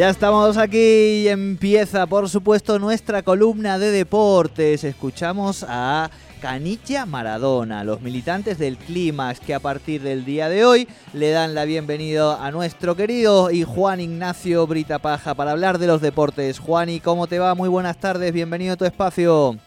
Ya 0.00 0.08
estamos 0.08 0.56
aquí 0.56 0.78
y 0.78 1.28
empieza, 1.28 2.06
por 2.06 2.30
supuesto, 2.30 2.78
nuestra 2.78 3.22
columna 3.22 3.78
de 3.78 3.90
deportes. 3.90 4.82
Escuchamos 4.82 5.62
a 5.68 6.08
Canicha 6.40 7.04
Maradona, 7.04 7.84
los 7.84 8.00
militantes 8.00 8.56
del 8.56 8.78
Clímax, 8.78 9.40
que 9.40 9.52
a 9.52 9.60
partir 9.60 10.00
del 10.00 10.24
día 10.24 10.48
de 10.48 10.64
hoy 10.64 10.88
le 11.12 11.32
dan 11.32 11.54
la 11.54 11.66
bienvenida 11.66 12.42
a 12.42 12.50
nuestro 12.50 12.96
querido 12.96 13.50
y 13.50 13.64
Juan 13.64 14.00
Ignacio 14.00 14.66
Brita 14.66 15.00
Paja 15.00 15.34
para 15.34 15.50
hablar 15.50 15.76
de 15.76 15.88
los 15.88 16.00
deportes. 16.00 16.60
Juan, 16.60 16.88
¿y 16.88 17.00
cómo 17.00 17.26
te 17.26 17.38
va? 17.38 17.54
Muy 17.54 17.68
buenas 17.68 17.98
tardes, 17.98 18.32
bienvenido 18.32 18.72
a 18.72 18.76
tu 18.78 18.86
espacio. 18.86 19.58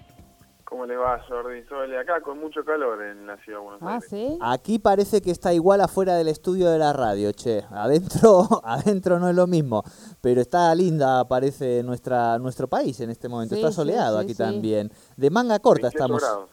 ¿Cómo 0.84 0.92
le 0.92 0.98
va, 0.98 1.18
Jordi? 1.30 1.64
Sole, 1.70 1.98
acá 1.98 2.20
con 2.20 2.42
mucho 2.42 2.66
calor 2.66 3.02
en 3.04 3.26
la 3.26 3.38
ciudad 3.38 3.60
de 3.60 3.64
Buenos 3.64 3.82
Ah, 3.84 3.94
Aires. 3.94 4.10
¿sí? 4.10 4.38
Aquí 4.42 4.80
parece 4.80 5.22
que 5.22 5.32
está 5.32 5.54
igual 5.54 5.80
afuera 5.80 6.16
del 6.16 6.28
estudio 6.28 6.70
de 6.70 6.78
la 6.78 6.92
radio, 6.92 7.32
che. 7.32 7.64
Adentro, 7.70 8.46
adentro 8.66 9.18
no 9.18 9.30
es 9.30 9.36
lo 9.36 9.48
mismo, 9.48 9.82
pero 10.20 10.42
está 10.42 10.76
linda, 10.76 11.26
parece 11.26 11.84
nuestra 11.84 12.38
nuestro 12.38 12.68
país 12.68 13.00
en 13.00 13.12
este 13.12 13.30
momento. 13.30 13.56
Sí, 13.56 13.62
está 13.62 13.72
soleado 13.72 14.18
sí, 14.20 14.24
aquí 14.26 14.34
sí. 14.34 14.40
también. 14.40 14.92
De 15.16 15.30
manga 15.30 15.58
corta 15.60 15.88
28 15.88 15.96
estamos. 16.04 16.22
grados. 16.22 16.50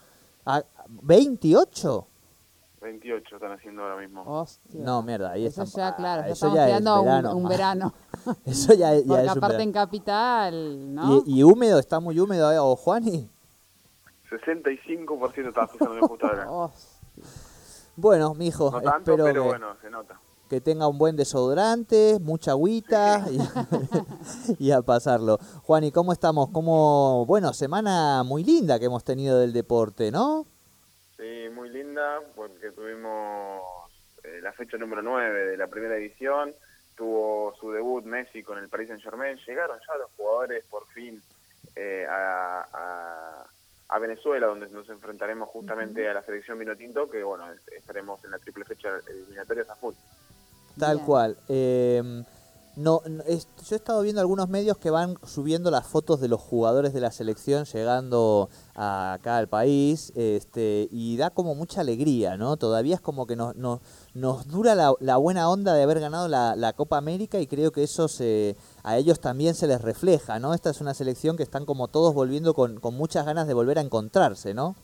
¿A 0.47 0.62
28? 1.03 2.06
28 2.83 3.34
están 3.34 3.51
haciendo 3.51 3.83
ahora 3.83 3.97
mismo. 3.97 4.23
Hostia. 4.25 4.81
No, 4.81 5.03
mierda, 5.03 5.33
ahí 5.33 5.47
Eso 5.47 5.64
está. 5.64 5.91
ya, 5.91 5.97
claro, 5.97 6.20
ya 6.23 6.27
eso 6.28 6.34
estamos 6.34 6.55
ya 6.55 6.62
es 6.62 6.69
tirando 6.69 6.98
un- 7.01 7.05
verano. 7.05 7.36
un, 7.36 7.48
verano. 7.48 7.95
Eso 8.47 8.75
ya, 8.75 8.95
ya 8.95 9.03
Porque 9.08 9.23
es 9.25 9.33
un 9.33 9.39
aparte 9.39 9.47
verano. 9.56 9.62
en 9.62 9.73
Capital, 9.73 10.95
¿no? 10.95 11.23
¿Y, 11.27 11.41
y 11.41 11.42
húmedo, 11.42 11.81
está 11.81 11.98
muy 11.98 12.20
húmedo, 12.20 12.53
eh, 12.53 12.58
o 12.61 12.77
Juani? 12.77 13.28
65% 14.31 15.48
estaba 15.48 15.69
fijando 15.69 15.98
yo 15.98 16.09
justo 16.09 16.27
ahora. 16.27 16.50
Hostia. 16.50 16.91
Bueno, 17.96 18.33
mijo, 18.35 18.70
No 18.70 18.80
tanto, 18.80 19.11
espero 19.11 19.24
pero 19.24 19.42
que, 19.42 19.48
bueno, 19.48 19.77
se 19.83 19.91
nota. 19.91 20.18
que 20.48 20.61
tenga 20.63 20.89
un 20.89 20.96
buen 20.96 21.17
desodorante, 21.17 22.18
mucha 22.20 22.52
agüita 22.52 23.27
y, 23.30 23.39
y 24.64 24.70
a 24.70 24.80
pasarlo. 24.80 25.36
Juan, 25.64 25.85
¿y 25.85 25.92
cómo 25.92 26.13
estamos? 26.13 26.48
¿Cómo, 26.51 27.27
bueno, 27.27 27.52
semana 27.52 28.23
muy 28.24 28.42
linda 28.42 28.79
que 28.79 28.86
hemos 28.86 29.05
tenido 29.05 29.39
del 29.40 29.52
deporte, 29.52 30.11
¿no? 30.11 30.46
Sí, 31.19 31.51
muy 31.55 31.69
linda 31.69 32.20
porque 32.35 32.70
tuvimos 32.70 33.61
eh, 34.24 34.40
la 34.42 34.52
fecha 34.52 34.79
número 34.79 35.02
9 35.02 35.46
de 35.51 35.57
la 35.58 35.67
primera 35.67 35.96
edición. 35.96 36.55
Tuvo 36.96 37.52
su 37.61 37.70
debut 37.73 38.05
Messi 38.05 38.42
con 38.42 38.57
el 38.57 38.69
Paris 38.70 38.89
Saint 38.89 39.02
Germain. 39.02 39.36
Llegaron 39.46 39.77
ya 39.86 39.98
los 39.98 40.11
jugadores 40.17 40.64
por 40.70 40.86
fin 40.89 41.20
eh, 41.77 42.07
a, 42.08 42.64
a- 42.73 43.46
a 43.90 43.98
Venezuela, 43.98 44.46
donde 44.46 44.68
nos 44.68 44.89
enfrentaremos 44.89 45.48
justamente 45.48 46.08
a 46.08 46.14
la 46.14 46.23
selección 46.23 46.58
Vinotinto, 46.58 47.11
que 47.11 47.24
bueno, 47.24 47.45
estaremos 47.77 48.24
en 48.24 48.30
la 48.30 48.39
triple 48.39 48.64
fecha 48.64 48.89
eliminatoria 49.08 49.64
a 49.68 49.74
full. 49.74 49.95
Tal 50.78 50.96
Bien. 50.96 51.06
cual. 51.06 51.36
Eh, 51.48 52.23
no, 52.77 53.03
no, 53.08 53.23
yo 53.27 53.35
he 53.73 53.75
estado 53.77 54.01
viendo 54.03 54.20
algunos 54.20 54.48
medios 54.48 54.79
que 54.79 54.91
van 54.91 55.17
subiendo 55.27 55.70
las 55.70 55.86
fotos 55.86 56.20
de 56.20 56.29
los 56.29 56.41
jugadores 56.41 56.92
de 56.95 57.01
la 57.01 57.11
selección 57.11 57.64
llegando 57.64 58.48
a- 58.75 59.14
acá 59.14 59.36
al 59.39 59.48
país 59.48 60.13
este, 60.14 60.89
y 60.91 61.17
da 61.17 61.31
como 61.31 61.55
mucha 61.55 61.81
alegría, 61.83 62.36
¿no? 62.36 62.57
Todavía 62.57 62.95
es 62.95 63.01
como 63.01 63.27
que 63.27 63.36
nos, 63.36 63.57
nos, 63.57 63.81
nos 64.14 64.47
dura 64.47 64.75
la, 64.75 64.95
la 65.01 65.17
buena 65.17 65.51
onda 65.51 65.75
de 65.75 65.83
haber 65.83 66.01
ganado 66.01 66.29
la, 66.29 66.57
la 66.57 66.73
Copa 66.73 66.97
América 66.97 67.39
y 67.41 67.47
creo 67.47 67.73
que 67.73 67.83
eso 67.83 68.08
se, 68.08 68.57
a 68.83 68.97
ellos 68.97 69.20
también 69.20 69.55
se 69.55 69.67
les 69.67 69.81
refleja, 69.83 70.39
¿no? 70.39 70.55
Esta 70.55 70.70
es 70.70 70.81
una 70.81 70.95
selección 70.95 71.37
que 71.37 71.42
están 71.42 71.67
como 71.67 71.89
todos 71.89 72.14
volviendo 72.14 72.55
con, 72.55 72.79
con 72.81 72.95
muchas 72.95 73.27
ganas 73.27 73.47
de 73.47 73.55
volver 73.55 73.79
a 73.79 73.83
encontrarse, 73.83 74.55
¿no? 74.55 74.77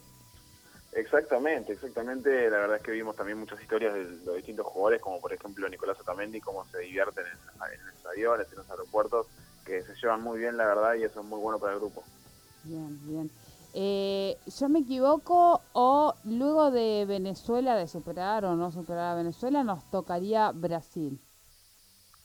Exactamente, 0.97 1.75
exactamente. 1.75 2.51
La 2.51 2.59
verdad 2.59 2.77
es 2.79 2.83
que 2.83 2.91
vimos 2.91 3.15
también 3.15 3.39
muchas 3.39 3.61
historias 3.61 3.93
de 3.93 4.05
los 4.25 4.37
distintos 4.37 4.67
jugadores, 4.67 5.01
como 5.03 5.21
por 5.21 5.31
ejemplo 5.31 5.69
Nicolás 5.69 6.01
Otamendi, 6.01 6.41
cómo 6.41 6.65
se 6.69 6.79
divierten 6.79 7.27
en, 7.27 7.33
en 7.33 7.87
los 7.87 8.07
aviones, 8.07 8.51
en 8.51 8.59
los 8.59 8.71
aeropuertos, 8.71 9.27
que 9.67 9.83
se 9.83 9.95
llevan 9.95 10.23
muy 10.23 10.39
bien, 10.39 10.57
la 10.57 10.65
verdad, 10.65 10.95
y 10.95 11.05
eso 11.05 11.21
es 11.21 11.27
muy 11.27 11.39
bueno 11.39 11.59
para 11.59 11.75
el 11.75 11.81
grupo. 11.81 12.03
Bien, 12.65 12.99
bien. 13.07 13.31
Eh, 13.75 14.39
¿Yo 14.59 14.71
me 14.71 14.79
equivoco 14.79 15.61
o 15.75 16.15
luego 16.25 16.71
de 16.71 17.05
Venezuela, 17.07 17.77
de 17.77 17.89
superar 17.89 18.47
o 18.47 18.57
no 18.57 18.73
superar 18.73 19.13
a 19.13 19.17
Venezuela, 19.17 19.63
nos 19.65 19.91
tocaría 19.91 20.51
Brasil? 20.53 21.21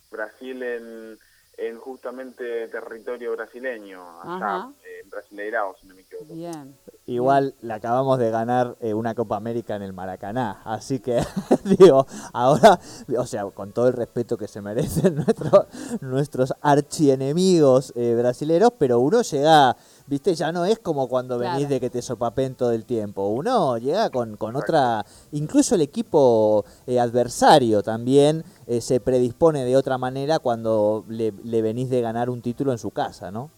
Brasil 0.09 0.63
en, 0.63 1.19
en 1.57 1.77
justamente 1.77 2.69
territorio 2.69 3.33
brasileño, 3.33 4.21
allá, 4.21 4.55
Ajá. 4.55 4.73
En 5.03 5.09
Brasileirao, 5.09 5.75
si 5.79 5.87
no 5.87 5.95
me 5.95 6.01
equivoco. 6.01 6.33
Bien. 6.33 6.75
Igual 7.07 7.55
le 7.61 7.73
acabamos 7.73 8.19
de 8.19 8.29
ganar 8.29 8.77
eh, 8.79 8.93
una 8.93 9.15
Copa 9.15 9.35
América 9.35 9.75
en 9.75 9.81
el 9.81 9.91
Maracaná, 9.91 10.61
así 10.63 10.99
que 10.99 11.21
digo, 11.79 12.05
ahora, 12.31 12.79
o 13.17 13.25
sea, 13.25 13.45
con 13.49 13.71
todo 13.73 13.87
el 13.87 13.93
respeto 13.93 14.37
que 14.37 14.47
se 14.47 14.61
merecen 14.61 15.15
nuestros 15.25 15.65
nuestros 16.01 16.53
archienemigos 16.61 17.91
eh, 17.95 18.15
brasileros, 18.17 18.73
pero 18.77 18.99
uno 18.99 19.21
llega, 19.23 19.75
viste, 20.07 20.35
ya 20.35 20.51
no 20.51 20.65
es 20.65 20.79
como 20.79 21.07
cuando 21.07 21.37
Claro. 21.37 21.53
venís 21.55 21.69
de 21.69 21.79
que 21.79 21.89
te 21.89 22.01
sopapen 22.01 22.55
todo 22.55 22.71
el 22.71 22.85
tiempo, 22.85 23.27
uno 23.27 23.77
llega 23.77 24.09
con, 24.09 24.37
con 24.37 24.55
otra, 24.55 25.05
incluso 25.31 25.75
el 25.75 25.81
equipo 25.81 26.63
eh, 26.85 26.99
adversario 26.99 27.81
también 27.83 28.43
eh, 28.67 28.79
se 28.81 28.99
predispone 28.99 29.65
de 29.65 29.75
otra 29.75 29.97
manera 29.97 30.39
cuando 30.39 31.03
le, 31.09 31.31
le 31.43 31.61
venís 31.61 31.89
de 31.89 32.01
ganar 32.01 32.29
un 32.29 32.41
título 32.41 32.71
en 32.71 32.77
su 32.77 32.91
casa, 32.91 33.31
¿no? 33.31 33.49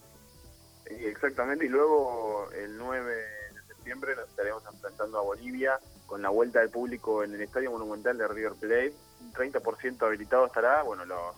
Exactamente, 0.86 1.66
y 1.66 1.68
luego 1.68 2.50
el 2.52 2.76
9 2.76 3.14
de 3.14 3.62
septiembre 3.68 4.16
nos 4.16 4.28
estaremos 4.28 4.62
enfrentando 4.66 5.18
a 5.18 5.22
Bolivia 5.22 5.78
con 6.06 6.22
la 6.22 6.28
vuelta 6.28 6.60
del 6.60 6.70
público 6.70 7.24
en 7.24 7.34
el 7.34 7.40
Estadio 7.40 7.70
Monumental 7.70 8.16
de 8.18 8.28
River 8.28 8.54
Plate. 8.54 8.94
Un 9.20 9.32
30% 9.32 10.06
habilitado 10.06 10.46
estará. 10.46 10.82
Bueno, 10.82 11.04
los, 11.04 11.34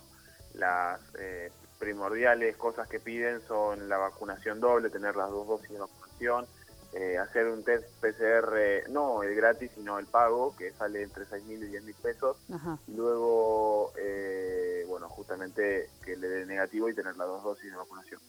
las 0.55 1.01
eh, 1.19 1.51
primordiales 1.79 2.57
cosas 2.57 2.89
que 2.89 3.01
piden 3.01 3.41
son 3.47 3.89
la 3.89 3.99
vacunación 3.99 4.61
doble, 4.61 4.91
tener 4.91 5.17
las 5.17 5.31
dos 5.31 5.47
dosis 5.47 5.71
de 5.71 5.79
vacunación, 5.79 6.47
eh, 6.93 7.19
hacer 7.19 7.47
un 7.49 7.63
test 7.63 7.85
PCR, 8.01 8.91
no 8.91 9.23
el 9.23 9.35
gratis, 9.35 9.71
sino 9.75 9.99
el 9.99 10.07
pago, 10.07 10.57
que 10.57 10.73
sale 10.73 11.03
entre 11.03 11.27
6 11.27 11.45
mil 11.45 11.63
y 11.63 11.67
10 11.69 11.85
mil 11.85 11.95
pesos. 11.95 12.37
Ajá. 12.53 12.79
Y 12.87 12.95
luego, 12.95 13.93
eh, 13.99 14.85
bueno, 14.89 15.09
justamente 15.09 15.91
que 16.05 16.17
le 16.17 16.29
dé 16.29 16.47
negativo 16.47 16.89
y 16.89 16.95
tener 16.95 17.17
las 17.17 17.29
dos 17.29 17.43
dosis 17.43 17.71
de 17.71 17.77
vacunación. 17.77 18.21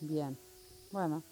Bien. 0.00 0.38
Bueno, 0.92 1.22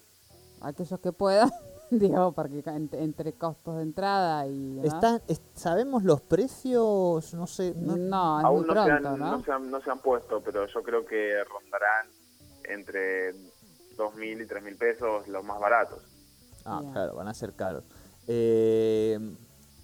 aquellos 0.61 0.99
que 0.99 1.11
puedan, 1.13 1.49
digo, 1.91 2.31
porque 2.33 2.63
entre 2.65 3.33
costos 3.33 3.77
de 3.77 3.83
entrada 3.83 4.47
y... 4.47 4.79
es- 5.27 5.41
¿Sabemos 5.53 6.03
los 6.03 6.21
precios? 6.21 7.33
No 7.33 7.47
sé. 7.47 7.73
no- 7.75 7.95
No, 7.95 8.39
es 8.39 8.45
Aún 8.45 8.65
muy 8.65 8.75
no, 8.75 8.83
se 8.85 8.91
han, 8.91 9.03
¿no? 9.03 9.17
no, 9.17 9.43
se 9.43 9.51
han, 9.51 9.71
no 9.71 9.81
se 9.81 9.91
han 9.91 9.99
puesto, 9.99 10.41
pero 10.41 10.65
yo 10.67 10.83
creo 10.83 11.05
que 11.05 11.43
rondarán 11.43 12.07
entre 12.65 13.33
2.000 13.97 14.41
y 14.41 14.47
3.000 14.47 14.77
pesos 14.77 15.27
los 15.27 15.43
más 15.43 15.59
baratos. 15.59 16.01
Ah, 16.65 16.79
Bien. 16.79 16.91
claro, 16.91 17.15
van 17.15 17.27
a 17.27 17.33
ser 17.33 17.53
caros. 17.53 17.83
Eh, 18.27 19.19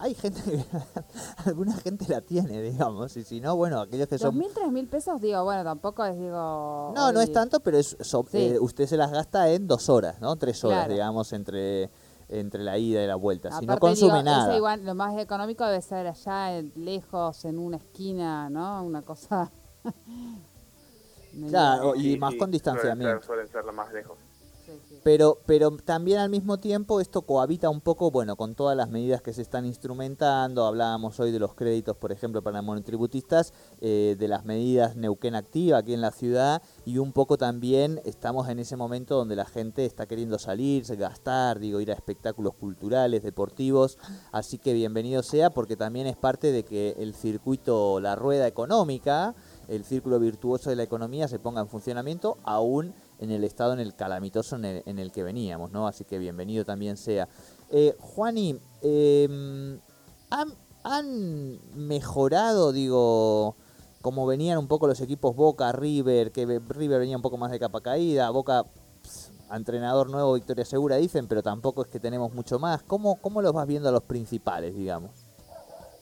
hay 0.01 0.13
gente 0.15 0.41
que 0.43 0.65
alguna 1.45 1.73
gente 1.77 2.05
la 2.09 2.21
tiene, 2.21 2.61
digamos, 2.61 3.15
y 3.17 3.23
si 3.23 3.39
no, 3.39 3.55
bueno, 3.55 3.79
aquellos 3.81 4.07
que 4.07 4.15
Dos 4.15 4.21
son 4.21 4.37
mil, 4.37 4.49
tres 4.53 4.71
mil 4.71 4.87
pesos, 4.87 5.21
digo, 5.21 5.43
bueno, 5.43 5.63
tampoco 5.63 6.03
es, 6.05 6.17
digo... 6.17 6.91
No, 6.95 7.11
no 7.11 7.21
es 7.21 7.31
tanto, 7.31 7.59
pero 7.59 7.77
es 7.77 7.95
so- 8.01 8.25
Sí. 8.29 8.37
eh, 8.37 8.59
usted 8.59 8.87
se 8.87 8.97
las 8.97 9.11
gasta 9.11 9.49
en 9.49 9.67
dos 9.67 9.89
horas, 9.89 10.19
¿no? 10.19 10.35
Tres 10.35 10.63
horas, 10.63 10.79
Claro. 10.79 10.93
digamos, 10.93 11.31
entre 11.33 11.89
entre 12.33 12.63
la 12.63 12.77
ida 12.77 13.03
y 13.03 13.07
la 13.07 13.15
vuelta. 13.15 13.51
Si 13.59 13.65
no 13.65 13.77
consume 13.77 14.13
digo, 14.19 14.23
nada. 14.23 14.55
igual, 14.55 14.85
lo 14.85 14.95
más 14.95 15.17
económico 15.19 15.65
debe 15.65 15.81
ser 15.81 16.07
allá, 16.07 16.57
en- 16.57 16.71
lejos, 16.77 17.43
en 17.43 17.59
una 17.59 17.75
esquina, 17.77 18.49
¿no? 18.49 18.83
Una 18.83 19.01
cosa... 19.01 19.51
Claro, 21.49 21.95
y 21.95 22.17
más 22.17 22.31
con 22.31 22.37
suelen 22.39 22.51
distanciamiento. 22.51 23.15
ser- 23.19 23.23
Suelen 23.25 23.47
ser 23.47 23.63
las 23.65 23.75
más 23.75 23.91
lejos. 23.93 24.17
Pero, 25.03 25.39
pero 25.47 25.71
también 25.77 26.19
al 26.19 26.29
mismo 26.29 26.59
tiempo 26.59 27.01
esto 27.01 27.23
cohabita 27.23 27.69
un 27.69 27.81
poco, 27.81 28.11
bueno, 28.11 28.35
con 28.35 28.53
todas 28.53 28.77
las 28.77 28.89
medidas 28.89 29.21
que 29.21 29.33
se 29.33 29.41
están 29.41 29.65
instrumentando. 29.65 30.65
Hablábamos 30.65 31.19
hoy 31.19 31.31
de 31.31 31.39
los 31.39 31.55
créditos, 31.55 31.97
por 31.97 32.11
ejemplo, 32.11 32.43
para 32.43 32.61
monotributistas, 32.61 33.53
eh, 33.79 34.15
de 34.19 34.27
las 34.27 34.45
medidas 34.45 34.95
Neuquén 34.95 35.33
Activa 35.33 35.79
aquí 35.79 35.93
en 35.93 36.01
la 36.01 36.11
ciudad 36.11 36.61
y 36.85 36.99
un 36.99 37.13
poco 37.13 37.37
también 37.37 37.99
estamos 38.05 38.47
en 38.49 38.59
ese 38.59 38.77
momento 38.77 39.15
donde 39.15 39.35
la 39.35 39.45
gente 39.45 39.85
está 39.85 40.05
queriendo 40.05 40.37
salir, 40.37 40.85
gastar, 40.95 41.59
digo, 41.59 41.79
ir 41.79 41.91
a 41.91 41.95
espectáculos 41.95 42.53
culturales, 42.53 43.23
deportivos. 43.23 43.97
Así 44.31 44.57
que 44.57 44.73
bienvenido 44.73 45.23
sea 45.23 45.49
porque 45.49 45.75
también 45.75 46.07
es 46.07 46.15
parte 46.15 46.51
de 46.51 46.63
que 46.63 46.95
el 46.99 47.15
circuito, 47.15 47.99
la 47.99 48.15
rueda 48.15 48.47
económica, 48.47 49.33
el 49.67 49.85
círculo 49.85 50.19
virtuoso 50.19 50.69
de 50.69 50.75
la 50.75 50.83
economía 50.83 51.27
se 51.27 51.39
ponga 51.39 51.61
en 51.61 51.67
funcionamiento 51.67 52.37
aún 52.43 52.93
en 53.21 53.31
el 53.31 53.43
estado 53.43 53.73
en 53.73 53.79
el 53.79 53.95
calamitoso 53.95 54.55
en 54.57 54.65
el, 54.65 54.83
en 54.85 54.99
el 54.99 55.11
que 55.11 55.23
veníamos, 55.23 55.71
¿no? 55.71 55.87
Así 55.87 56.03
que 56.03 56.17
bienvenido 56.17 56.65
también 56.65 56.97
sea. 56.97 57.29
Eh, 57.69 57.95
Juani, 57.99 58.59
eh, 58.81 59.79
¿han, 60.29 60.53
han 60.83 61.59
mejorado, 61.75 62.71
digo, 62.73 63.55
como 64.01 64.25
venían 64.25 64.57
un 64.57 64.67
poco 64.67 64.87
los 64.87 64.99
equipos 65.01 65.35
Boca, 65.35 65.71
River, 65.71 66.31
que 66.31 66.45
ve- 66.45 66.61
River 66.67 66.99
venía 66.99 67.15
un 67.15 67.21
poco 67.21 67.37
más 67.37 67.51
de 67.51 67.59
capa 67.59 67.79
caída, 67.81 68.29
Boca, 68.31 68.65
entrenador 69.53 70.09
nuevo, 70.09 70.33
victoria 70.33 70.65
segura, 70.65 70.95
dicen, 70.97 71.27
pero 71.27 71.43
tampoco 71.43 71.83
es 71.83 71.87
que 71.89 71.99
tenemos 71.99 72.33
mucho 72.33 72.57
más. 72.57 72.81
¿Cómo, 72.83 73.17
cómo 73.21 73.41
los 73.41 73.53
vas 73.53 73.67
viendo 73.67 73.89
a 73.89 73.91
los 73.91 74.03
principales, 74.03 74.73
digamos? 74.75 75.11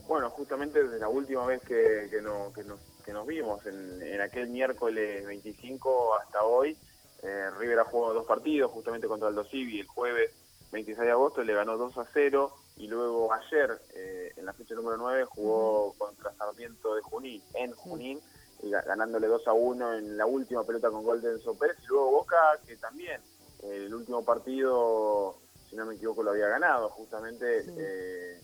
Bueno, 0.07 0.29
justamente 0.31 0.81
desde 0.83 0.99
la 0.99 1.09
última 1.09 1.45
vez 1.45 1.61
que, 1.61 2.07
que, 2.09 2.21
que 2.55 2.63
nos, 2.63 2.79
que 3.05 3.13
nos 3.13 3.27
vimos, 3.27 3.63
en 3.65 4.21
aquel 4.21 4.49
miércoles 4.49 5.25
25 5.25 6.15
hasta 6.15 6.43
hoy, 6.43 6.75
eh, 7.23 7.49
River 7.57 7.79
ha 7.79 7.85
jugado 7.85 8.13
dos 8.15 8.25
partidos, 8.25 8.71
justamente 8.71 9.07
contra 9.07 9.29
el 9.29 9.35
Dosivi 9.35 9.79
el 9.79 9.87
jueves 9.87 10.31
26 10.71 11.05
de 11.05 11.11
agosto, 11.11 11.43
le 11.43 11.53
ganó 11.53 11.77
2 11.77 11.97
a 11.97 12.07
0, 12.13 12.53
y 12.77 12.87
luego 12.87 13.33
ayer, 13.33 13.81
eh, 13.93 14.31
en 14.37 14.45
la 14.45 14.53
fecha 14.53 14.75
número 14.75 14.97
9, 14.97 15.25
jugó 15.25 15.93
contra 15.97 16.33
Sarmiento 16.35 16.95
de 16.95 17.01
Junín, 17.01 17.43
en 17.55 17.71
Junín, 17.73 18.21
y 18.61 18.69
ga- 18.69 18.85
ganándole 18.85 19.27
2 19.27 19.47
a 19.47 19.53
1 19.53 19.93
en 19.95 20.17
la 20.17 20.25
última 20.25 20.63
pelota 20.63 20.89
con 20.91 21.03
gol 21.03 21.21
de 21.21 21.31
Enzo 21.31 21.57
Pérez, 21.57 21.77
y 21.83 21.87
luego 21.87 22.11
Boca, 22.11 22.37
que 22.67 22.77
también, 22.77 23.19
eh, 23.63 23.85
el 23.85 23.93
último 23.93 24.23
partido, 24.23 25.37
si 25.69 25.75
no 25.75 25.85
me 25.85 25.95
equivoco, 25.95 26.23
lo 26.23 26.31
había 26.31 26.47
ganado, 26.47 26.89
justamente... 26.89 27.65
Eh, 27.77 28.41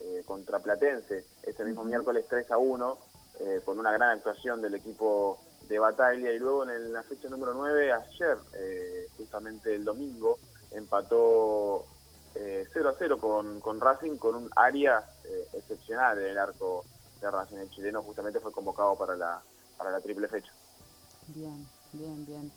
eh, 0.00 0.22
contra 0.26 0.58
Platense 0.58 1.24
este 1.44 1.64
mismo 1.64 1.84
miércoles 1.84 2.26
3 2.28 2.50
a 2.50 2.58
1 2.58 2.98
eh, 3.40 3.60
con 3.64 3.78
una 3.78 3.92
gran 3.92 4.10
actuación 4.10 4.60
del 4.60 4.74
equipo 4.74 5.38
de 5.68 5.78
Bataglia 5.78 6.32
y 6.32 6.38
luego 6.38 6.68
en 6.68 6.92
la 6.92 7.02
fecha 7.02 7.28
número 7.28 7.54
9 7.54 7.92
ayer 7.92 8.38
eh, 8.54 9.06
justamente 9.16 9.74
el 9.74 9.84
domingo 9.84 10.38
empató 10.72 11.84
eh, 12.34 12.66
0 12.72 12.88
a 12.88 12.94
0 12.98 13.18
con, 13.18 13.60
con 13.60 13.80
Racing 13.80 14.16
con 14.16 14.34
un 14.34 14.50
área 14.56 15.04
eh, 15.24 15.48
excepcional 15.54 16.18
en 16.18 16.26
el 16.26 16.38
arco 16.38 16.84
de 17.20 17.30
Racing 17.30 17.56
el 17.56 17.70
chileno 17.70 18.02
justamente 18.02 18.40
fue 18.40 18.52
convocado 18.52 18.96
para 18.96 19.16
la 19.16 19.42
para 19.76 19.90
la 19.90 20.00
triple 20.00 20.28
fecha 20.28 20.52
Bien, 21.28 21.66
bien, 21.92 22.26
bien. 22.26 22.52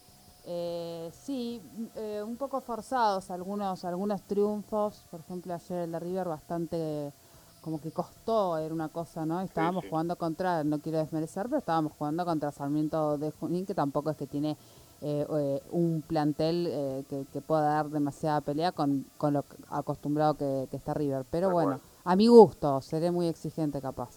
Eh, 0.45 1.09
sí, 1.13 1.61
eh, 1.95 2.21
un 2.25 2.37
poco 2.37 2.61
forzados 2.61 3.31
algunos 3.31 3.83
algunos 3.85 4.21
triunfos. 4.23 5.05
Por 5.09 5.21
ejemplo, 5.21 5.53
ayer 5.53 5.79
el 5.79 5.91
de 5.91 5.99
River 5.99 6.27
bastante 6.27 7.13
como 7.61 7.81
que 7.81 7.91
costó, 7.91 8.57
era 8.57 8.73
una 8.73 8.89
cosa, 8.89 9.25
¿no? 9.25 9.41
Estábamos 9.41 9.83
sí. 9.83 9.89
jugando 9.89 10.15
contra, 10.15 10.63
no 10.63 10.79
quiero 10.79 10.99
desmerecer, 10.99 11.45
pero 11.45 11.57
estábamos 11.57 11.93
jugando 11.97 12.25
contra 12.25 12.51
Sarmiento 12.51 13.17
de 13.17 13.31
Junín, 13.31 13.65
que 13.65 13.73
tampoco 13.73 14.09
es 14.09 14.17
que 14.17 14.27
tiene 14.27 14.57
eh, 15.01 15.25
eh, 15.29 15.61
un 15.71 16.01
plantel 16.01 16.67
eh, 16.69 17.03
que, 17.09 17.25
que 17.31 17.41
pueda 17.41 17.61
dar 17.61 17.89
demasiada 17.89 18.41
pelea 18.41 18.71
con, 18.71 19.05
con 19.17 19.33
lo 19.33 19.45
acostumbrado 19.69 20.35
que, 20.35 20.67
que 20.71 20.77
está 20.77 20.93
River. 20.93 21.25
Pero 21.29 21.51
bueno, 21.51 21.79
a 22.03 22.15
mi 22.15 22.27
gusto, 22.27 22.81
seré 22.81 23.11
muy 23.11 23.27
exigente 23.27 23.81
capaz. 23.81 24.11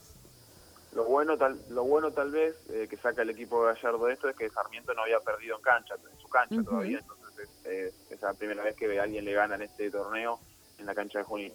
Lo 0.92 1.04
bueno 1.04 1.36
tal, 1.38 1.60
lo 1.68 1.84
bueno 1.84 2.10
tal 2.10 2.30
vez 2.32 2.56
eh, 2.68 2.88
que 2.90 2.96
saca 2.96 3.22
el 3.22 3.30
equipo 3.30 3.64
de 3.64 3.74
Gallardo 3.74 4.06
de 4.06 4.14
esto 4.14 4.28
es 4.28 4.36
que 4.36 4.50
Sarmiento 4.50 4.92
no 4.92 5.02
había 5.02 5.20
perdido 5.20 5.56
en 5.56 5.62
cancha, 5.62 5.94
en 5.94 6.20
su 6.20 6.28
cancha 6.28 6.62
todavía, 6.64 6.98
entonces 6.98 7.48
es, 7.64 7.66
eh, 7.66 7.94
es 8.10 8.20
la 8.20 8.34
primera 8.34 8.64
vez 8.64 8.74
que 8.74 8.98
alguien 8.98 9.24
le 9.24 9.32
gana 9.32 9.54
en 9.54 9.62
este 9.62 9.88
torneo 9.90 10.40
en 10.78 10.86
la 10.86 10.94
cancha 10.94 11.20
de 11.20 11.24
Junín. 11.24 11.52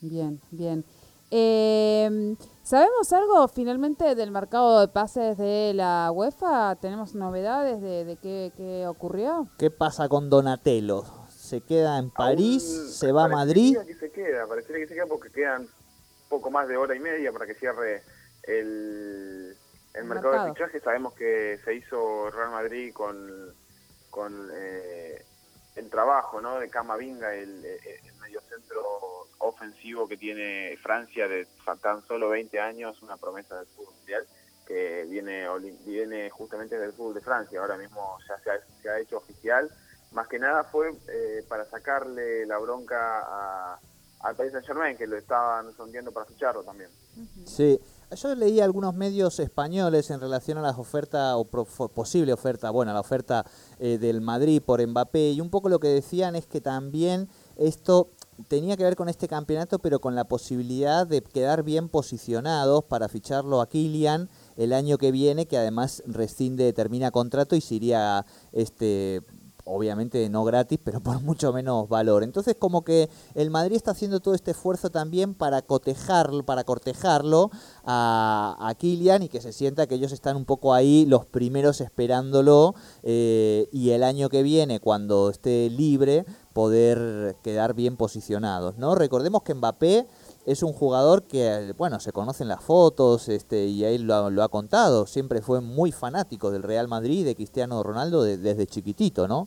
Bien, 0.00 0.40
bien. 0.50 0.84
Eh, 1.30 2.36
¿Sabemos 2.62 3.12
algo 3.12 3.48
finalmente 3.48 4.14
del 4.14 4.30
mercado 4.30 4.80
de 4.80 4.88
pases 4.88 5.38
de 5.38 5.72
la 5.74 6.10
UEFA? 6.12 6.76
¿Tenemos 6.76 7.14
novedades 7.14 7.80
de, 7.80 8.04
de 8.04 8.16
qué, 8.16 8.52
qué 8.56 8.86
ocurrió? 8.86 9.48
¿Qué 9.58 9.70
pasa 9.70 10.08
con 10.08 10.28
Donatello? 10.28 11.04
¿Se 11.30 11.62
queda 11.62 11.98
en 11.98 12.10
París? 12.10 12.62
Aún 12.78 12.88
¿Se 12.92 13.12
va 13.12 13.24
a 13.24 13.28
Madrid? 13.28 13.74
parecería 13.76 13.94
que 14.00 14.06
se 14.06 14.12
queda, 14.12 14.46
parecería 14.46 14.80
que 14.82 14.88
se 14.88 14.94
queda 14.94 15.06
porque 15.06 15.30
quedan 15.30 15.66
poco 16.28 16.50
más 16.50 16.68
de 16.68 16.76
hora 16.76 16.94
y 16.94 17.00
media 17.00 17.32
para 17.32 17.46
que 17.46 17.54
cierre 17.54 18.02
el, 18.42 19.56
el 19.94 20.04
mercado, 20.04 20.32
mercado. 20.32 20.44
de 20.46 20.52
fichajes. 20.52 20.82
Sabemos 20.82 21.14
que 21.14 21.58
se 21.64 21.74
hizo 21.74 22.30
Real 22.30 22.50
Madrid 22.50 22.92
con, 22.92 23.54
con 24.10 24.50
eh, 24.52 25.24
el 25.76 25.88
trabajo 25.88 26.40
¿no? 26.42 26.58
de 26.58 26.68
Camavinga, 26.68 27.34
el, 27.34 27.64
el 27.64 28.14
mediocentro 28.20 29.17
ofensivo 29.48 30.06
que 30.08 30.16
tiene 30.16 30.76
Francia 30.82 31.28
de 31.28 31.46
tan 31.82 32.02
solo 32.06 32.28
20 32.30 32.58
años, 32.60 33.02
una 33.02 33.16
promesa 33.16 33.56
del 33.56 33.66
fútbol 33.66 33.94
mundial 33.96 34.26
que 34.66 35.06
viene 35.08 35.48
oli- 35.48 35.78
viene 35.86 36.28
justamente 36.30 36.78
del 36.78 36.92
fútbol 36.92 37.14
de 37.14 37.20
Francia. 37.22 37.60
Ahora 37.60 37.76
mismo 37.78 38.18
ya 38.28 38.38
se 38.42 38.50
ha, 38.50 38.54
se 38.82 38.88
ha 38.90 38.98
hecho 39.00 39.16
oficial. 39.18 39.70
Más 40.12 40.28
que 40.28 40.38
nada 40.38 40.64
fue 40.64 40.90
eh, 41.08 41.42
para 41.48 41.64
sacarle 41.66 42.44
la 42.46 42.58
bronca 42.58 42.96
a, 43.26 43.78
al 44.20 44.36
Paris 44.36 44.52
Saint 44.52 44.66
Germain, 44.66 44.96
que 44.96 45.06
lo 45.06 45.16
estaban 45.16 45.74
sondeando 45.76 46.12
para 46.12 46.26
ficharlo 46.26 46.62
también. 46.64 46.90
Sí, 47.46 47.80
yo 48.14 48.34
leí 48.34 48.60
algunos 48.60 48.94
medios 48.94 49.38
españoles 49.40 50.10
en 50.10 50.20
relación 50.20 50.58
a 50.58 50.62
las 50.62 50.78
ofertas 50.78 51.34
o 51.36 51.44
pro- 51.44 51.64
posible 51.64 52.32
oferta, 52.32 52.70
bueno, 52.70 52.90
a 52.90 52.94
la 52.94 53.00
oferta 53.00 53.44
eh, 53.78 53.98
del 53.98 54.20
Madrid 54.20 54.62
por 54.64 54.86
Mbappé 54.86 55.30
y 55.32 55.40
un 55.40 55.50
poco 55.50 55.68
lo 55.68 55.78
que 55.80 55.88
decían 55.88 56.36
es 56.36 56.46
que 56.46 56.60
también 56.60 57.28
esto 57.56 58.10
tenía 58.46 58.76
que 58.76 58.84
ver 58.84 58.96
con 58.96 59.08
este 59.08 59.26
campeonato, 59.26 59.78
pero 59.78 60.00
con 60.00 60.14
la 60.14 60.24
posibilidad 60.24 61.06
de 61.06 61.22
quedar 61.22 61.62
bien 61.64 61.88
posicionados 61.88 62.84
para 62.84 63.08
ficharlo 63.08 63.60
a 63.60 63.68
Kylian 63.68 64.28
el 64.56 64.72
año 64.72 64.98
que 64.98 65.10
viene, 65.10 65.46
que 65.46 65.58
además 65.58 66.02
rescinde, 66.06 66.72
termina 66.72 67.10
contrato 67.10 67.56
y 67.56 67.60
se 67.60 67.74
iría 67.74 68.26
este 68.52 69.22
obviamente 69.68 70.28
no 70.28 70.44
gratis, 70.44 70.78
pero 70.82 71.00
por 71.00 71.20
mucho 71.20 71.52
menos 71.52 71.88
valor. 71.88 72.22
Entonces 72.22 72.56
como 72.58 72.82
que 72.82 73.08
el 73.34 73.50
Madrid 73.50 73.76
está 73.76 73.92
haciendo 73.92 74.20
todo 74.20 74.34
este 74.34 74.52
esfuerzo 74.52 74.90
también 74.90 75.34
para 75.34 75.62
cotejarlo, 75.62 76.44
para 76.44 76.64
cortejarlo 76.64 77.50
a, 77.84 78.56
a 78.58 78.74
Kylian 78.74 79.22
y 79.24 79.28
que 79.28 79.40
se 79.40 79.52
sienta 79.52 79.86
que 79.86 79.94
ellos 79.94 80.12
están 80.12 80.36
un 80.36 80.44
poco 80.44 80.74
ahí 80.74 81.06
los 81.06 81.26
primeros 81.26 81.80
esperándolo 81.80 82.74
eh, 83.02 83.68
y 83.72 83.90
el 83.90 84.02
año 84.02 84.28
que 84.28 84.42
viene 84.42 84.80
cuando 84.80 85.30
esté 85.30 85.70
libre 85.70 86.24
poder 86.62 87.36
quedar 87.44 87.72
bien 87.72 87.96
posicionados, 87.96 88.78
¿no? 88.78 88.96
Recordemos 88.96 89.44
que 89.44 89.54
Mbappé 89.54 90.08
es 90.44 90.64
un 90.64 90.72
jugador 90.72 91.22
que, 91.22 91.72
bueno, 91.78 92.00
se 92.00 92.10
conocen 92.10 92.48
las 92.48 92.60
fotos 92.64 93.28
este, 93.28 93.66
y 93.66 93.84
él 93.84 94.02
lo, 94.08 94.14
ha- 94.16 94.28
lo 94.30 94.42
ha 94.42 94.48
contado, 94.48 95.06
siempre 95.06 95.40
fue 95.40 95.60
muy 95.60 95.92
fanático 95.92 96.50
del 96.50 96.64
Real 96.64 96.88
Madrid 96.88 97.24
de 97.24 97.36
Cristiano 97.36 97.80
Ronaldo 97.84 98.24
de- 98.24 98.38
desde 98.38 98.66
chiquitito, 98.66 99.28
¿no? 99.28 99.46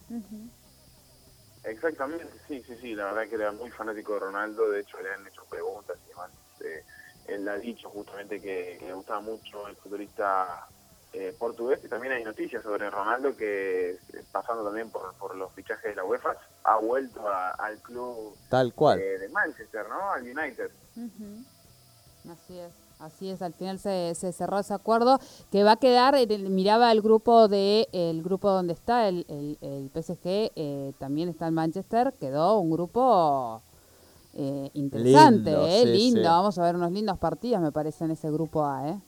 Exactamente, 1.65 2.29
sí, 2.47 2.63
sí, 2.65 2.75
sí, 2.79 2.95
la 2.95 3.11
verdad 3.11 3.27
que 3.27 3.35
era 3.35 3.51
muy 3.51 3.69
fanático 3.71 4.13
de 4.13 4.19
Ronaldo, 4.21 4.69
de 4.69 4.79
hecho 4.79 4.97
le 5.01 5.11
han 5.11 5.27
hecho 5.27 5.41
preguntas 5.49 5.97
y 6.05 6.09
demás. 6.11 6.31
Eh, 6.61 6.83
él 7.27 7.45
ha 7.49 7.57
dicho 7.57 7.89
justamente 7.89 8.39
que, 8.41 8.77
que 8.79 8.85
le 8.87 8.93
gustaba 8.93 9.19
mucho 9.19 9.67
el 9.67 9.75
futbolista 9.75 10.65
eh, 11.13 11.35
portugués 11.37 11.79
y 11.83 11.89
también 11.89 12.13
hay 12.13 12.23
noticias 12.23 12.63
sobre 12.63 12.89
Ronaldo 12.89 13.35
que, 13.35 13.97
pasando 14.31 14.63
también 14.63 14.89
por, 14.89 15.13
por 15.15 15.35
los 15.35 15.51
fichajes 15.53 15.83
de 15.91 15.95
la 15.95 16.05
UEFA, 16.05 16.35
ha 16.63 16.77
vuelto 16.77 17.27
a- 17.27 17.49
al 17.51 17.79
club 17.79 18.35
Tal 18.49 18.73
cual. 18.73 18.99
eh, 18.99 19.17
de 19.19 19.29
Manchester, 19.29 19.85
¿no? 19.89 20.11
Al 20.11 20.23
United. 20.23 20.71
Así 22.31 22.57
es, 22.59 22.71
así 22.99 23.29
es. 23.29 23.41
Al 23.41 23.53
final 23.53 23.79
se, 23.79 24.13
se 24.15 24.31
cerró 24.31 24.59
ese 24.59 24.73
acuerdo 24.73 25.19
que 25.51 25.63
va 25.63 25.73
a 25.73 25.77
quedar. 25.77 26.15
miraba 26.49 26.91
el 26.91 27.01
grupo 27.01 27.47
de 27.47 27.87
el 27.91 28.21
grupo 28.23 28.49
donde 28.51 28.73
está 28.73 29.07
el, 29.07 29.25
el, 29.27 29.57
el 29.61 29.89
PSG, 29.89 30.51
eh, 30.55 30.93
también 30.99 31.27
está 31.29 31.47
en 31.47 31.55
Manchester. 31.55 32.13
Quedó 32.19 32.59
un 32.59 32.71
grupo 32.71 33.61
eh, 34.33 34.69
interesante, 34.75 35.49
Lindo, 35.51 35.65
eh, 35.67 35.81
sí, 35.81 35.87
lindo. 35.87 36.21
sí. 36.21 36.25
Vamos 36.27 36.57
a 36.59 36.63
ver 36.63 36.75
unos 36.75 36.91
lindos 36.91 37.17
partidos, 37.17 37.61
me 37.61 37.71
parece, 37.71 38.05
en 38.05 38.11
ese 38.11 38.29
grupo 38.31 38.63
A, 38.65 38.87
¿eh? 38.89 39.01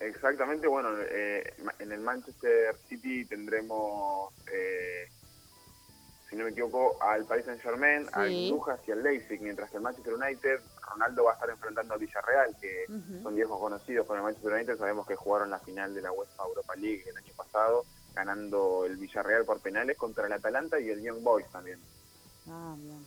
Exactamente, 0.00 0.66
bueno, 0.68 0.90
eh, 1.00 1.54
ma- 1.64 1.74
en 1.78 1.92
el 1.92 2.00
Manchester 2.00 2.76
City 2.88 3.24
tendremos, 3.24 4.32
eh, 4.52 5.08
si 6.30 6.36
no 6.36 6.44
me 6.44 6.50
equivoco, 6.50 7.02
al 7.02 7.24
Paris 7.24 7.46
Saint 7.46 7.60
Germain, 7.60 8.06
al 8.12 8.28
Sí. 8.28 8.48
Brujas 8.50 8.80
y 8.86 8.92
al 8.92 9.02
Leipzig, 9.02 9.40
mientras 9.40 9.70
que 9.70 9.76
el 9.78 9.82
Manchester 9.82 10.14
United, 10.14 10.60
Ronaldo 10.90 11.24
va 11.24 11.32
a 11.32 11.34
estar 11.34 11.50
enfrentando 11.50 11.94
al 11.94 12.00
Villarreal, 12.00 12.56
que 12.60 12.86
son 13.22 13.34
viejos 13.34 13.58
conocidos 13.58 14.06
con 14.06 14.16
el 14.18 14.22
Manchester 14.22 14.52
United, 14.52 14.78
sabemos 14.78 15.06
que 15.06 15.16
jugaron 15.16 15.50
la 15.50 15.58
final 15.58 15.92
de 15.94 16.02
la 16.02 16.12
UEFA 16.12 16.44
Europa 16.44 16.74
League 16.76 17.04
el 17.08 17.16
año 17.16 17.32
pasado, 17.36 17.84
ganando 18.14 18.84
el 18.84 18.96
Villarreal 18.96 19.44
por 19.44 19.60
penales 19.60 19.96
contra 19.96 20.26
el 20.26 20.32
Atalanta 20.32 20.78
y 20.80 20.90
el 20.90 21.02
Young 21.02 21.22
Boys 21.22 21.48
también. 21.50 21.80
Ah, 22.48 22.74
bien. 22.78 23.04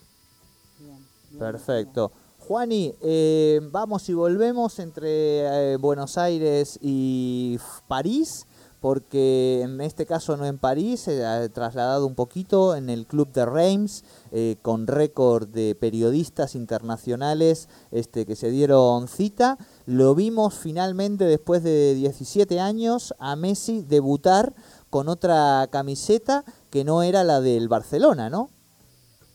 Bien, 0.79 0.97
bien, 1.29 1.39
Perfecto. 1.39 2.11
Juani, 2.41 2.95
eh, 3.01 3.61
vamos 3.71 4.09
y 4.09 4.15
volvemos 4.15 4.79
entre 4.79 5.73
eh, 5.73 5.77
Buenos 5.77 6.17
Aires 6.17 6.79
y 6.81 7.59
París, 7.87 8.47
porque 8.79 9.61
en 9.61 9.79
este 9.79 10.07
caso 10.07 10.35
no 10.35 10.47
en 10.47 10.57
París, 10.57 11.01
se 11.01 11.23
ha 11.23 11.47
trasladado 11.49 12.07
un 12.07 12.15
poquito 12.15 12.75
en 12.75 12.89
el 12.89 13.05
Club 13.05 13.31
de 13.31 13.45
Reims, 13.45 14.03
eh, 14.31 14.57
con 14.63 14.87
récord 14.87 15.47
de 15.49 15.75
periodistas 15.75 16.55
internacionales 16.55 17.69
este, 17.91 18.25
que 18.25 18.35
se 18.35 18.49
dieron 18.49 19.07
cita. 19.07 19.59
Lo 19.85 20.15
vimos 20.15 20.55
finalmente 20.55 21.25
después 21.25 21.61
de 21.63 21.93
17 21.93 22.59
años 22.59 23.13
a 23.19 23.35
Messi 23.35 23.83
debutar 23.83 24.55
con 24.89 25.09
otra 25.09 25.69
camiseta 25.71 26.43
que 26.71 26.83
no 26.83 27.03
era 27.03 27.23
la 27.23 27.39
del 27.39 27.69
Barcelona, 27.69 28.31
¿no? 28.31 28.49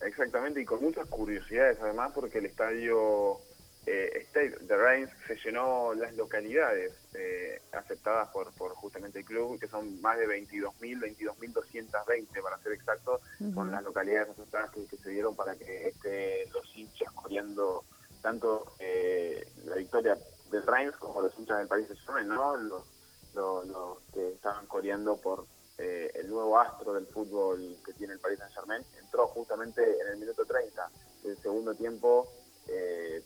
Exactamente, 0.06 0.60
y 0.60 0.64
con 0.64 0.80
muchas 0.80 1.06
curiosidades 1.08 1.78
además, 1.80 2.12
porque 2.14 2.38
el 2.38 2.46
estadio 2.46 3.38
eh, 3.86 4.24
State 4.28 4.56
de 4.60 4.76
Reims 4.76 5.10
se 5.26 5.36
llenó 5.36 5.94
las 5.94 6.14
localidades 6.14 6.92
eh, 7.14 7.60
aceptadas 7.72 8.28
por, 8.28 8.52
por 8.54 8.72
justamente 8.74 9.18
el 9.18 9.24
club, 9.24 9.58
que 9.58 9.66
son 9.66 10.00
más 10.00 10.16
de 10.18 10.26
22.000, 10.26 11.18
22.220 11.40 12.42
para 12.42 12.58
ser 12.58 12.72
exactos, 12.72 13.20
son 13.52 13.70
las 13.70 13.82
localidades 13.82 14.30
aceptadas 14.30 14.70
que, 14.70 14.86
que 14.86 14.96
se 14.96 15.10
dieron 15.10 15.34
para 15.34 15.56
que 15.56 15.88
estén 15.88 16.52
los 16.52 16.76
hinchas 16.76 17.12
coreando 17.12 17.84
tanto 18.22 18.74
eh, 18.78 19.44
la 19.64 19.76
victoria 19.76 20.16
del 20.50 20.66
Reims 20.66 20.96
como 20.96 21.20
los 21.20 21.36
hinchas 21.38 21.58
del 21.58 21.68
Paris 21.68 21.86
Saint-Germain, 21.86 22.28
¿no? 22.28 22.56
Los, 22.56 22.84
los, 23.34 23.66
los 23.66 23.98
que 24.12 24.28
estaban 24.32 24.66
coreando 24.66 25.16
por 25.16 25.46
el 26.18 26.28
nuevo 26.28 26.58
astro 26.58 26.92
del 26.94 27.06
fútbol 27.06 27.76
que 27.84 27.92
tiene 27.92 28.14
el 28.14 28.20
Paris 28.20 28.38
Saint 28.38 28.54
Germain, 28.54 28.82
entró 28.98 29.26
justamente 29.28 29.82
en 30.00 30.08
el 30.08 30.16
minuto 30.18 30.44
30 30.44 30.90
del 31.22 31.36
segundo 31.38 31.74
tiempo, 31.74 32.28
eh, 32.68 33.22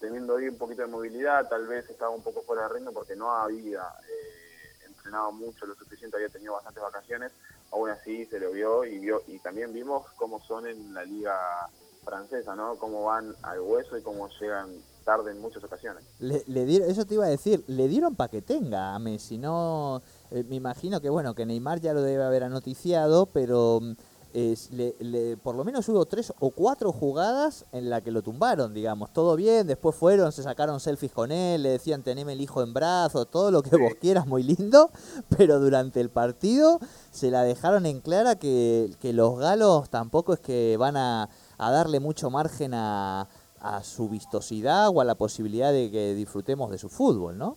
teniendo 0.00 0.36
ahí 0.36 0.48
un 0.48 0.58
poquito 0.58 0.82
de 0.82 0.88
movilidad, 0.88 1.48
tal 1.48 1.66
vez 1.66 1.88
estaba 1.88 2.10
un 2.10 2.22
poco 2.22 2.42
fuera 2.42 2.68
de 2.68 2.74
ritmo 2.74 2.92
porque 2.92 3.16
no 3.16 3.32
había 3.32 3.82
eh, 4.08 4.86
entrenado 4.86 5.32
mucho, 5.32 5.66
lo 5.66 5.74
suficiente, 5.74 6.16
había 6.16 6.28
tenido 6.28 6.54
bastantes 6.54 6.82
vacaciones, 6.82 7.32
aún 7.72 7.90
así 7.90 8.26
se 8.26 8.38
lo 8.38 8.50
vio 8.50 8.84
y 8.84 8.98
vio 8.98 9.22
y 9.26 9.38
también 9.38 9.72
vimos 9.72 10.06
cómo 10.16 10.40
son 10.40 10.66
en 10.66 10.92
la 10.92 11.04
liga 11.04 11.68
francesa, 12.04 12.54
¿no? 12.54 12.76
Cómo 12.76 13.04
van 13.04 13.34
al 13.42 13.60
hueso 13.60 13.96
y 13.96 14.02
cómo 14.02 14.28
llegan 14.40 14.74
tarde 15.04 15.30
en 15.32 15.40
muchas 15.40 15.62
ocasiones. 15.62 16.02
Le, 16.18 16.42
le 16.46 16.64
dieron, 16.64 16.90
eso 16.90 17.04
te 17.04 17.14
iba 17.14 17.24
a 17.26 17.28
decir, 17.28 17.62
le 17.66 17.86
dieron 17.88 18.14
para 18.16 18.30
que 18.30 18.42
tenga 18.42 18.94
a 18.94 18.98
Messi, 18.98 19.38
no, 19.38 20.02
eh, 20.30 20.44
me 20.48 20.56
imagino 20.56 21.00
que 21.00 21.10
bueno, 21.10 21.34
que 21.34 21.46
Neymar 21.46 21.80
ya 21.80 21.92
lo 21.92 22.02
debe 22.02 22.24
haber 22.24 22.44
anoticiado, 22.44 23.26
pero 23.26 23.80
mm, 23.82 23.92
es- 24.32 24.72
le- 24.72 24.96
le- 24.98 25.36
por 25.36 25.54
lo 25.54 25.62
menos 25.64 25.88
hubo 25.88 26.06
tres 26.06 26.32
o 26.40 26.50
cuatro 26.50 26.90
jugadas 26.90 27.66
en 27.70 27.88
la 27.88 28.00
que 28.00 28.10
lo 28.10 28.20
tumbaron, 28.20 28.74
digamos, 28.74 29.12
todo 29.12 29.36
bien, 29.36 29.66
después 29.68 29.94
fueron, 29.94 30.32
se 30.32 30.42
sacaron 30.42 30.80
selfies 30.80 31.12
con 31.12 31.30
él, 31.30 31.62
le 31.62 31.68
decían 31.70 32.02
teneme 32.02 32.32
el 32.32 32.40
hijo 32.40 32.60
en 32.62 32.74
brazos, 32.74 33.28
todo 33.30 33.52
lo 33.52 33.62
que 33.62 33.76
vos 33.76 33.92
quieras, 34.00 34.26
muy 34.26 34.42
lindo, 34.42 34.90
pero 35.36 35.60
durante 35.60 36.00
el 36.00 36.10
partido 36.10 36.80
se 37.12 37.30
la 37.30 37.42
dejaron 37.44 37.86
en 37.86 38.00
clara 38.00 38.36
que, 38.36 38.90
que 39.00 39.12
los 39.12 39.38
galos 39.38 39.88
tampoco 39.88 40.32
es 40.32 40.40
que 40.40 40.76
van 40.78 40.96
a, 40.96 41.28
a 41.56 41.70
darle 41.70 42.00
mucho 42.00 42.28
margen 42.28 42.74
a, 42.74 43.28
a 43.64 43.82
su 43.82 44.10
vistosidad 44.10 44.90
o 44.90 45.00
a 45.00 45.04
la 45.04 45.14
posibilidad 45.14 45.72
de 45.72 45.90
que 45.90 46.14
disfrutemos 46.14 46.70
de 46.70 46.76
su 46.76 46.90
fútbol, 46.90 47.38
¿no? 47.38 47.56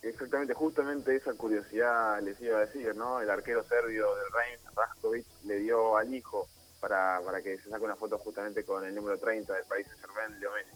Exactamente, 0.00 0.54
justamente 0.54 1.14
esa 1.14 1.34
curiosidad 1.34 2.22
les 2.22 2.40
iba 2.40 2.56
a 2.56 2.60
decir, 2.60 2.96
¿no? 2.96 3.20
El 3.20 3.28
arquero 3.28 3.62
serbio 3.64 4.06
del 4.14 4.24
Reims, 4.32 4.74
Raskovic, 4.74 5.26
le 5.44 5.58
dio 5.58 5.98
al 5.98 6.12
hijo 6.14 6.48
para, 6.80 7.20
para 7.22 7.42
que 7.42 7.58
se 7.58 7.68
saque 7.68 7.84
una 7.84 7.96
foto 7.96 8.18
justamente 8.18 8.64
con 8.64 8.82
el 8.82 8.94
número 8.94 9.18
30 9.18 9.52
del 9.52 9.64
país 9.64 9.86
de 9.88 9.96
Germain, 9.96 10.40
Leo 10.40 10.50
Messi. 10.52 10.70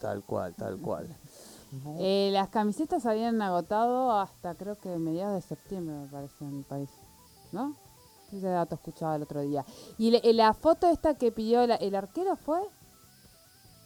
Tal 0.00 0.24
cual, 0.24 0.54
tal 0.56 0.80
cual. 0.80 1.16
Eh, 2.00 2.30
las 2.32 2.48
camisetas 2.48 3.06
habían 3.06 3.40
agotado 3.40 4.18
hasta 4.20 4.56
creo 4.56 4.76
que 4.76 4.88
mediados 4.98 5.36
de 5.36 5.48
septiembre, 5.48 5.94
me 5.94 6.08
parece, 6.08 6.44
en 6.44 6.58
el 6.58 6.64
país. 6.64 6.90
¿No? 7.52 7.76
Ese 8.32 8.46
dato 8.48 8.74
escuchaba 8.76 9.16
el 9.16 9.22
otro 9.22 9.42
día. 9.42 9.64
¿Y 9.98 10.10
le- 10.10 10.32
la 10.32 10.54
foto 10.54 10.88
esta 10.90 11.14
que 11.14 11.32
pidió 11.32 11.66
la- 11.66 11.76
el 11.76 11.94
arquero 11.94 12.36
fue? 12.36 12.60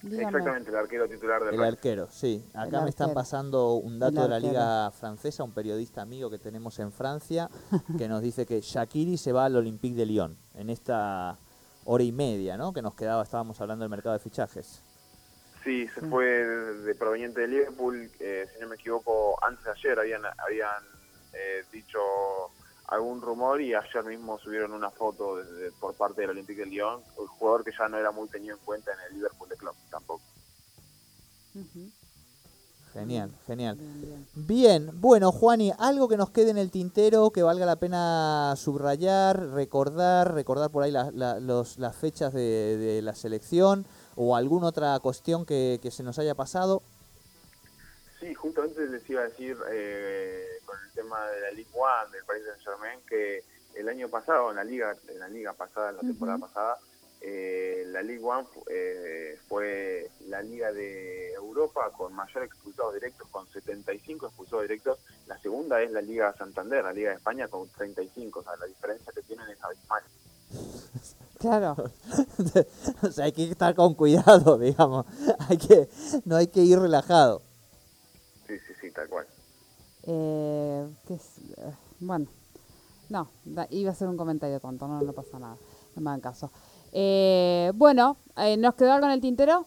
Dígame. 0.03 0.25
Exactamente, 0.29 0.71
el 0.71 0.77
arquero 0.77 1.09
titular 1.09 1.43
del 1.45 1.55
El 1.55 1.65
arquero, 1.65 2.07
sí. 2.11 2.45
Acá 2.55 2.79
El 2.79 2.85
me 2.85 2.91
están 2.91 3.13
pasando 3.13 3.75
un 3.75 3.99
dato 3.99 4.23
de 4.23 4.29
la 4.29 4.39
liga 4.39 4.91
francesa, 4.93 5.43
un 5.43 5.53
periodista 5.53 6.03
amigo 6.03 6.31
que 6.31 6.39
tenemos 6.39 6.79
en 6.79 6.93
Francia, 6.93 7.51
que 7.99 8.07
nos 8.07 8.23
dice 8.23 8.47
que 8.47 8.61
Shakiri 8.61 9.17
se 9.17 9.33
va 9.33 9.47
al 9.47 9.57
Olympique 9.57 9.97
de 9.97 10.07
Lyon 10.07 10.37
en 10.55 10.71
esta 10.71 11.39
hora 11.87 12.05
y 12.05 12.13
media, 12.13 12.57
¿no? 12.57 12.73
Que 12.73 12.83
nos 12.83 12.95
quedaba, 12.95 13.23
estábamos 13.25 13.61
hablando 13.61 13.83
del 13.83 13.91
mercado 13.91 14.13
de 14.13 14.21
fichajes. 14.21 14.83
Sí, 15.65 15.89
se 15.89 16.01
fue 16.03 16.25
de, 16.27 16.75
de 16.83 16.95
proveniente 16.95 17.41
de 17.41 17.49
Liverpool, 17.49 18.09
eh, 18.21 18.47
si 18.55 18.61
no 18.61 18.69
me 18.69 18.77
equivoco, 18.77 19.37
antes 19.45 19.65
de 19.65 19.71
ayer 19.73 19.99
habían, 19.99 20.23
habían 20.39 20.85
eh, 21.33 21.65
dicho 21.73 21.99
algún 22.89 23.21
rumor 23.21 23.61
y 23.61 23.75
ayer 23.75 24.05
mismo 24.05 24.39
subieron 24.39 24.73
una 24.73 24.91
foto 24.91 25.37
de- 25.37 25.53
de- 25.53 25.73
por 25.73 25.95
parte 25.95 26.21
del 26.21 26.31
Olympique 26.31 26.61
de 26.61 26.67
Lyon, 26.67 27.01
el 27.21 27.27
jugador 27.27 27.65
que 27.65 27.73
ya 27.77 27.89
no 27.89 27.99
era 27.99 28.11
muy 28.13 28.29
tenido 28.29 28.55
en 28.57 28.63
cuenta 28.65 28.93
en 28.93 28.99
el 29.09 29.15
Liverpool 29.15 29.49
de 29.49 29.57
Club 29.57 29.75
tampoco. 29.91 30.23
Genial, 32.93 33.31
genial. 33.47 33.77
bien, 33.77 34.01
bien. 34.01 34.27
Bien, 34.35 34.91
bueno, 35.01 35.31
Juani, 35.31 35.71
algo 35.79 36.09
que 36.09 36.17
nos 36.17 36.31
quede 36.31 36.51
en 36.51 36.57
el 36.59 36.71
tintero, 36.71 37.31
que 37.31 37.43
valga 37.43 37.67
la 37.67 37.77
pena 37.77 38.55
subrayar, 38.57 39.39
recordar, 39.51 40.33
recordar 40.33 40.71
por 40.71 40.83
ahí 40.83 40.91
la- 40.91 41.11
la- 41.13 41.39
los- 41.41 41.79
las 41.79 41.95
fechas 41.95 42.33
de, 42.33 42.77
de 42.79 43.03
la 43.03 43.15
selección 43.15 43.85
o 44.15 44.35
alguna 44.35 44.69
otra 44.69 44.99
cuestión 45.01 45.45
que, 45.45 45.79
que 45.83 45.91
se 45.91 46.03
nos 46.03 46.19
haya 46.19 46.35
pasado. 46.35 46.83
Sí, 48.19 48.33
justamente 48.33 48.87
les 48.87 49.09
iba 49.11 49.21
a 49.21 49.25
decir 49.25 49.59
eh, 49.71 50.46
tema 50.97 51.25
de 51.29 51.41
la 51.43 51.51
Ligue 51.53 51.71
1 51.73 52.11
del 52.11 52.25
Paris 52.25 52.43
Saint 52.45 52.63
Germain 52.65 53.01
que 53.07 53.45
el 53.77 53.89
año 53.89 54.09
pasado, 54.09 54.51
en 54.51 54.57
la 54.57 54.65
liga, 54.65 54.97
en 55.09 55.19
la 55.21 55.29
liga 55.29 55.53
pasada, 55.53 55.91
en 55.91 55.97
la 55.97 56.01
temporada 56.01 56.39
pasada, 56.39 56.79
eh, 57.21 57.85
la 57.89 58.03
Ligue 58.03 58.25
1 58.25 58.49
eh, 58.71 59.39
fue 59.49 60.11
la 60.29 60.43
liga 60.43 60.73
de 60.73 61.33
Europa 61.35 61.91
con 61.97 62.13
mayor 62.15 62.45
expulsados 62.45 62.95
directos, 62.95 63.29
con 63.29 63.47
75 63.47 64.27
expulsados 64.27 64.63
directos. 64.63 64.99
La 65.27 65.39
segunda 65.39 65.83
es 65.83 65.91
la 65.93 66.01
Liga 66.01 66.35
Santander, 66.37 66.85
la 66.85 66.93
Liga 66.93 67.11
de 67.11 67.17
España, 67.17 67.49
con 67.49 67.69
35. 67.69 68.41
O 68.41 68.43
sea, 68.43 68.57
la 68.57 68.67
diferencia 68.67 69.13
que 69.15 69.23
tienen 69.23 69.49
es 69.49 69.63
abismal. 69.63 70.03
Claro. 71.39 71.77
o 73.03 73.11
sea, 73.11 73.27
hay 73.27 73.33
que 73.33 73.51
estar 73.51 73.75
con 73.75 73.95
cuidado, 73.95 74.59
digamos. 74.61 75.07
Hay 75.49 75.59
que, 75.59 75.89
no 76.25 76.37
hay 76.37 76.47
que 76.47 76.61
ir 76.61 76.79
relajado. 76.79 77.43
Sí, 78.47 78.59
sí, 78.67 78.73
sí, 78.81 78.91
tal 78.91 79.09
cual. 79.09 79.27
Eh, 80.07 80.89
¿qué 81.07 81.15
es? 81.15 81.39
Eh, 81.57 81.73
bueno, 82.01 82.27
no, 83.09 83.29
da- 83.45 83.67
iba 83.71 83.91
a 83.91 83.93
hacer 83.93 84.09
un 84.09 84.17
comentario 84.17 84.61
tonto, 84.61 84.87
no, 84.87 85.01
no 85.03 85.13
pasa 85.13 85.39
nada, 85.39 85.57
no 85.95 86.03
me 86.03 86.11
hagan 86.11 86.21
caso. 86.21 86.51
Eh, 86.93 87.73
bueno, 87.75 88.17
eh, 88.37 88.57
¿nos 88.57 88.75
quedó 88.75 88.93
algo 88.93 89.07
en 89.07 89.13
el 89.13 89.21
tintero? 89.21 89.67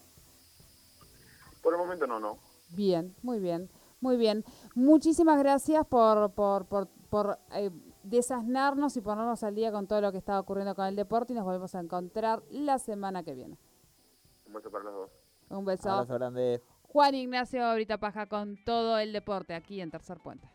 Por 1.62 1.74
el 1.74 1.80
momento 1.80 2.08
no, 2.08 2.20
no. 2.20 2.38
Bien, 2.70 3.14
muy 3.22 3.40
bien, 3.40 3.70
muy 4.00 4.16
bien. 4.18 4.46
Muchísimas 4.76 5.38
gracias 5.40 5.86
por, 5.86 6.32
por, 6.32 6.66
por, 6.66 6.88
por 7.10 7.38
eh, 7.54 7.70
desasnarnos 8.04 8.96
y 8.96 9.02
ponernos 9.02 9.44
al 9.44 9.56
día 9.56 9.72
con 9.72 9.88
todo 9.88 10.00
lo 10.02 10.12
que 10.12 10.18
está 10.20 10.40
ocurriendo 10.40 10.74
con 10.76 10.86
el 10.86 10.96
deporte 10.96 11.34
y 11.34 11.36
nos 11.36 11.44
volvemos 11.46 11.76
a 11.76 11.80
encontrar 11.82 12.42
la 12.50 12.80
semana 12.80 13.24
que 13.24 13.34
viene. 13.34 13.58
Un 14.48 14.54
beso 14.54 14.72
para 14.72 14.86
los 14.86 14.94
dos. 14.94 15.12
Un 15.50 15.66
beso. 15.66 15.90
Abrazo 15.92 16.14
grande. 16.14 16.64
Juan 16.92 17.14
Ignacio 17.14 17.64
ahorita 17.64 18.00
paja 18.00 18.26
con 18.26 18.58
todo 18.66 18.98
el 18.98 19.14
deporte 19.14 19.54
aquí 19.54 19.80
en 19.80 19.92
Tercer 19.92 20.18
Puente. 20.18 20.50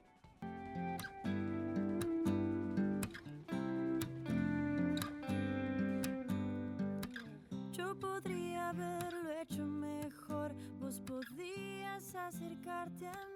Yo 7.70 7.96
podría 8.00 8.70
haberlo 8.70 9.30
hecho 9.40 9.64
mejor, 9.64 10.52
vos 10.80 11.00
podías 11.02 12.12
acercarte 12.16 13.06
a 13.06 13.12
mí. 13.12 13.33